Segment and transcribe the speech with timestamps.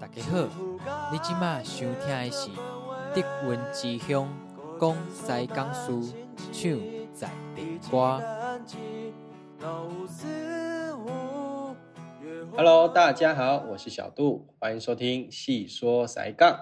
[0.00, 0.38] 大家好，
[1.12, 2.48] 你今麦收听的是
[3.14, 4.26] 德文之乡
[4.80, 6.02] 讲西江书
[6.50, 6.80] 唱
[7.12, 8.22] 在地歌。
[12.56, 16.58] Hello，大家好，我是小杜，欢迎收听细说塞港。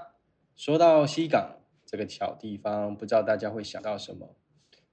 [0.57, 1.53] 说到西港
[1.87, 4.35] 这个小地方，不知道大家会想到什么？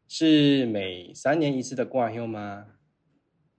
[0.07, 2.67] 是每三年一次的挂休吗？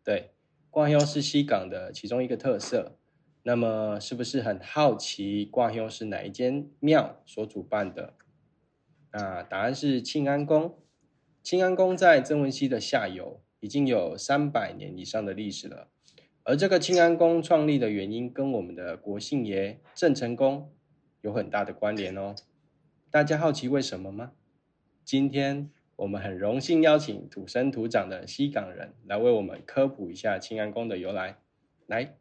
[0.05, 0.36] 对，
[0.77, 2.99] 挂休是西港的其中一个特色。
[3.45, 8.13] 那么，是不是很好奇挂休是哪一间庙所主办的？
[9.11, 10.79] 那答案是庆安宫。
[11.43, 15.89] 庆安宫在曾文溪的下游，已经有三百年以上的历史了。
[16.43, 20.71] 而这个庆安宫创立的原因，跟我们的国姓爷郑成功
[21.23, 22.35] 有很大的关联哦。
[23.11, 24.33] 大家好奇为什么吗？
[25.03, 31.39] 今天我们很荣幸邀请土生土长的西港人来为我们科普一下庆安宫的由来。
[31.87, 32.19] 来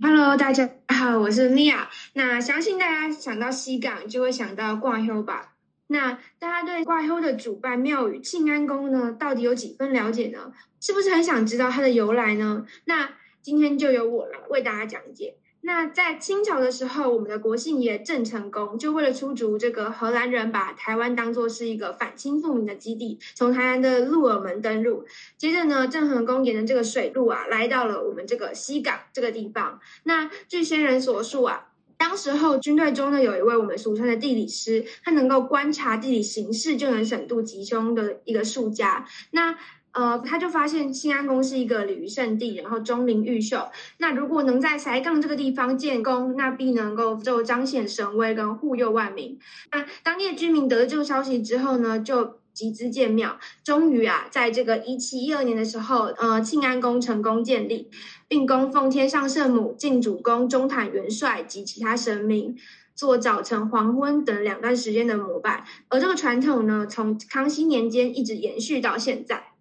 [0.00, 1.90] ，Hello，大家好，我是米娅。
[2.14, 5.54] 那相信大家想到西港就会想到挂休吧？
[5.88, 10.50] 那大家对挂休的主办庙宇庆安宫呢，到底有几分了解呢？
[10.80, 12.64] 是不是很想知道它的由来呢？
[12.86, 13.10] 那
[13.42, 15.36] 今天就由我来为大家讲解。
[15.64, 25.04] 那在清朝的时候，我们的国姓爷郑成功就为了出逐这个荷兰人，把台湾当做是一个反清复明的基地，从台南的鹿耳门登陆。
[25.38, 29.78] 接着呢，郑成功沿着这个水路啊，来到了我们这个西港这个地方。
[30.02, 39.06] 那据先人所述啊，当时候军队中呢，有一位我们俗称的地理师，他能够观察地理形势就能审度吉凶的一个术家。
[39.30, 39.56] 那
[39.92, 43.70] 呃，他就发现庆安宫是一个鲤鱼圣地，然后钟灵毓秀。
[43.98, 49.38] 那如果能在塞港这个地方建宫，那必能够就彰显神威跟护佑万民。
[49.70, 53.38] 那当地的居民得知这个消息之后呢，就集资建庙。
[53.62, 57.90] 终于啊，在这个一七一二年的时候，呃，庆安宫成功建立，
[58.28, 62.56] 并供奉天上圣母、敬主公、中坦元帅及其他神明。
[62.94, 69.51] 做早晨、黄昏等两段时间的膜拜，而这个传统呢，从康熙年间一直延续到现在。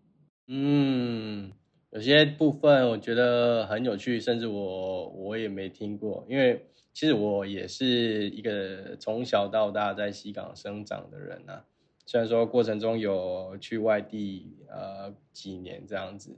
[0.54, 1.50] 嗯，
[1.92, 11.64] 有些部分我觉得很有趣，甚至我我也没听过，因为其实我也是一个从小到大在西港生长的人啊。
[12.06, 16.36] 虽然说过程中有去外地呃几年这样子，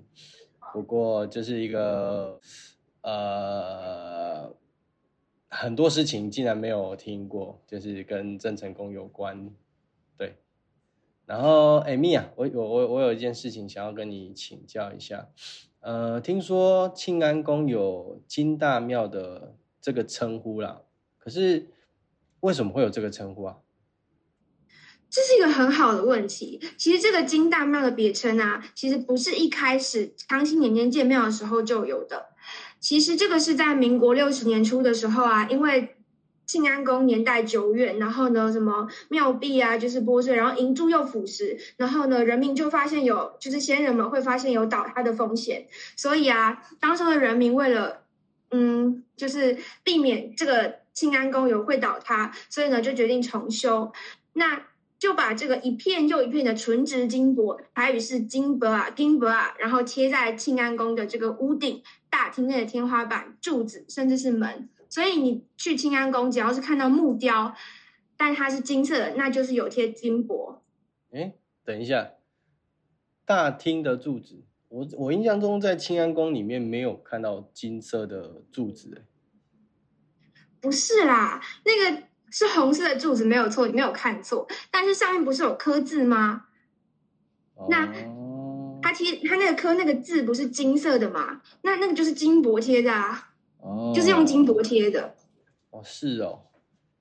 [0.71, 2.39] 不过就是一个
[3.01, 4.55] 呃
[5.49, 9.49] 很多事情竟然没有听过，就是跟郑成功有关，
[11.25, 15.29] 然后，哎，米娅，我我我我有一件事情想要跟你请教一下，
[15.79, 20.81] 呃，听说庆安宫有金大庙的这个称呼啦，
[21.17, 21.67] 可是
[22.41, 23.57] 为什么会有这个称呼啊？
[25.09, 26.59] 这是一个很好的问题。
[26.75, 32.29] 其实这个金大庙的别称啊，其实不是一开始康熙年间建庙的时候就有的。
[32.79, 35.97] 其实这个是在民国六十年初的时候啊，因为
[36.45, 48.03] 庆安宫年代久远，然后呢，什么庙壁啊，就是剥碎，然后银柱又腐蚀，然后呢，人民就发现有，就是先人们会发现有倒塌的风险，所以啊，当时的人民为了，
[48.51, 53.91] 嗯，就是避免这个庆安宫有会倒塌，所以呢，就决定重修。
[54.33, 54.67] 那
[54.99, 64.69] 就把这个一片又一片的纯质金箔，台语是金箔啊，金箔啊，然后贴在庆安宫的这个屋顶、大厅内的天花板、柱子，甚至是门。
[64.93, 67.55] 所以你去清安宫，只要是看到木雕，
[68.15, 70.61] 但它是金色的，那就是有贴金箔。
[71.11, 71.33] 哎，
[71.65, 72.11] 等一下，
[73.25, 79.01] 大厅的柱子，我我印象中在清安宫里面没有看到金色的柱子，哎，
[80.61, 84.47] 不是啦，那个是红色的柱子，没有错，你没有看错。
[84.69, 86.45] 但是上面不是有刻字吗？
[87.67, 91.41] 那哦它贴它那个刻那个字不是金色的吗？
[91.63, 93.32] 那那个就是金箔贴的啊，
[93.77, 95.15] 哦就是用金箔贴的。
[95.71, 96.39] 哦，是哦，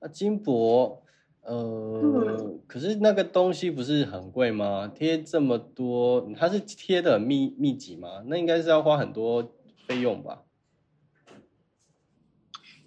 [0.01, 1.01] 那金箔，
[1.41, 4.87] 呃，可是那个东西不是很贵吗？
[4.87, 8.23] 贴这么多，它是贴的密密集吗？
[8.25, 9.53] 那应该是要花很多
[9.87, 10.41] 费用吧？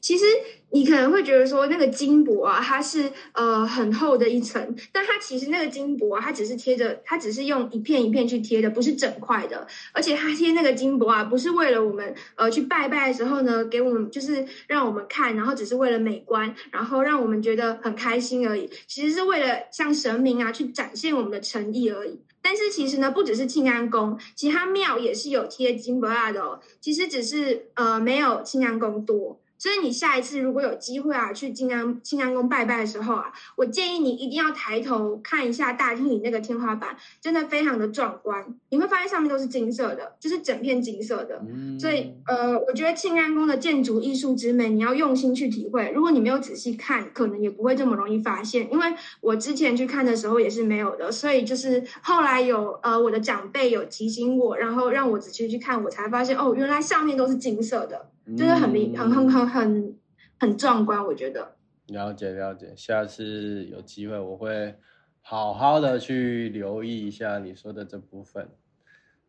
[0.06, 0.24] 其实
[0.70, 9.66] 你可能会觉得说，那个金箔啊，它是呃很厚的一层，但它其实那个金箔啊，它只是贴着，它只是用一片一片去贴的，不是整块的。
[9.92, 18.70] 而且它贴那个金箔啊，不是为了我们呃去拜拜的时候呢，给我们就是让我们看，然后只是为了美观，然后让我们觉得很开心而已。
[18.86, 22.20] 其实是为了向神明啊去展现我们的诚意而已。
[22.40, 26.60] 但是其实呢，不只是庆安宫，其他庙也是有贴金箔啊的哦。
[26.80, 29.40] 其实只是呃没有庆安宫多。
[29.58, 38.46] 所以你下一次如果有机会啊，去静安静安宫拜拜的时候啊，我建议你一定要抬头看一下大厅里那个天花板，真的非常的壮观。
[38.68, 41.42] 你会发现上面都是金色的，就是整片金色的。
[41.48, 45.90] 嗯，所以呃，我觉得庆安宫的建筑艺术之美，你要用心去体会。
[45.94, 48.70] 如果你没有仔细看，可能也不会这么容易发现。
[48.70, 48.86] 因为
[49.20, 58.10] 我之前去看的时候也是没有的，所以就是后来有呃我的长辈有提醒我，然后让我仔细去看，我才发现哦，原来上面都是金色的。
[58.34, 59.96] 就是很明很很很很
[60.40, 61.54] 很壮观，我觉得。
[61.86, 64.74] 了解了解，下次有机会我会
[65.20, 68.48] 好好的去留意一下你说的这部分。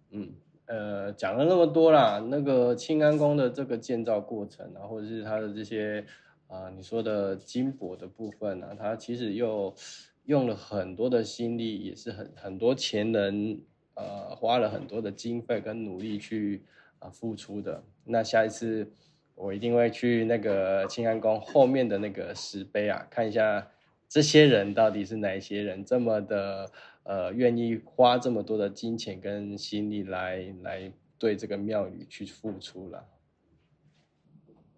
[0.10, 0.34] 嗯，
[0.66, 6.04] 呃，讲了那么多啦，那个庆安宫的这个建造过程啊，或者是它的这些
[6.48, 9.76] 啊，你说的金箔的部分啊，它其实又
[10.24, 13.62] 用了很多的心力，也是很很多前人
[13.94, 16.64] 呃花了很多的经费跟努力去。
[17.00, 18.92] 啊，付出的那下一次
[19.36, 23.68] 我一定会去那个庆安宫后面的那个石碑啊，看一下
[24.10, 26.72] 这些人到底是哪一些人，这么的
[27.04, 33.06] 呃愿意花这么多的金钱跟心力来来对这个庙宇去付出了。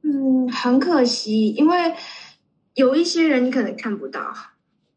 [0.01, 1.95] 嗯，很可惜，因为
[2.73, 4.33] 有一些人你可能看不到。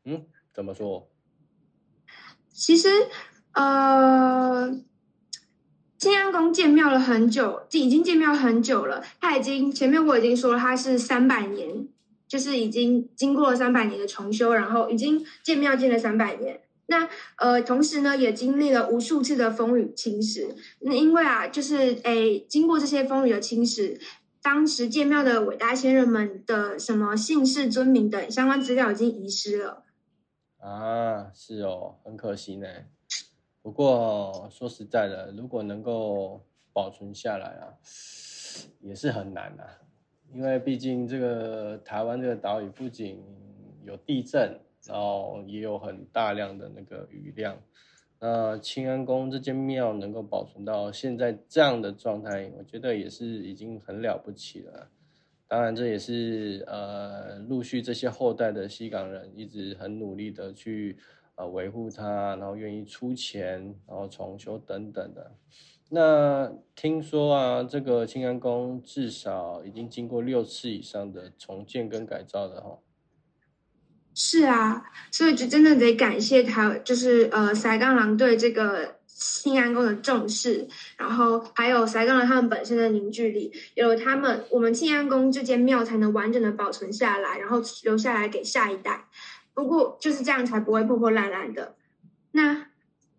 [0.05, 1.09] 嗯，怎么说？
[2.49, 2.89] 其实
[3.53, 4.83] 呃。
[6.03, 9.05] 庆安宫建庙了很久，已经建庙很久了。
[9.21, 11.87] 它已经前面我已经说了，它是三百年，
[12.27, 16.61] 就是已经经过了三百年的重修，然后已经建庙建了三百年。
[16.87, 20.49] 那呃，同时呢，也经历了无数次的风雨侵蚀。
[20.81, 23.97] 那因为啊，就是诶，经过这些风雨的侵蚀，
[24.43, 29.85] 当时建庙的伟大先人们的什么姓氏尊名等相关资料已经遗失了。
[30.59, 32.67] 啊，是哦，很可惜呢。
[33.63, 37.71] 不过说实在的，如果能够保存下来啊，
[38.81, 39.79] 也是很难啊。
[40.35, 43.23] 因为毕竟这个台湾这个岛屿不仅
[43.85, 47.57] 有地震，然后也有很大量的那个雨量。
[48.19, 54.89] 那清安宫这间庙能够保存到现在这样的状态，我觉得也是已经很了不起了。
[55.47, 60.99] 当然，这也是呃陆续这些后代的西港人一直很努力的去。
[61.43, 65.33] 呃，维护它，然后愿意出钱，然后重修等等的。
[65.91, 72.79] 那听说啊，这个清安宫至少已经经过六次以上的重建跟改造了哈。
[74.15, 89.07] 是啊，所以就真的得感谢他，就是呃，塞冈狼对这个清安宫的重视，然后还有塞冈狼他们本身的凝聚力，有了他们，我们清安宫这间庙才能完整的保存下来，然后留下来给下一代。
[89.55, 91.77] 不过就是这样才不会破破烂烂的。
[92.33, 92.69] 那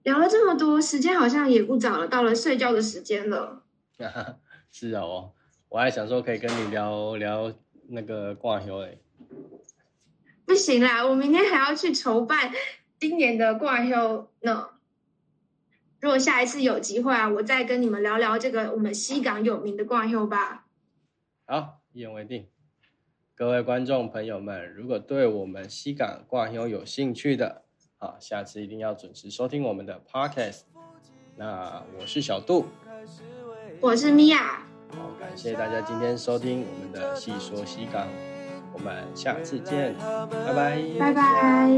[0.03, 3.63] 聊了这么多，时间好像也不早了，到了睡觉的时间了。
[4.71, 5.33] 是哦，
[5.69, 7.53] 我还想说可以跟你聊聊
[7.89, 8.99] 那个挂休诶。
[10.45, 12.51] 不行啦，我明天还要去筹办
[12.99, 14.69] 今年的挂休呢。
[16.01, 20.65] 如果下一次有机会啊，我再跟你们聊聊这个我们西港有名的挂休吧。
[21.45, 22.49] 好，一言为定。
[23.35, 27.63] 各位观众朋友们，如果对我们西港挂休有兴趣的，
[27.97, 30.61] 好，下次一定要准时收听我们的 podcast。
[31.35, 32.67] 那我是小杜，
[33.81, 38.07] 我是米娅，好，感谢大家今天收听我们的细说西港，
[38.71, 41.71] 我们下次见，拜拜，拜拜。